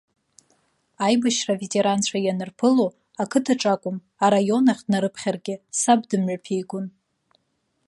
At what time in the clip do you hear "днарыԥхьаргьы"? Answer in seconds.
4.85-5.55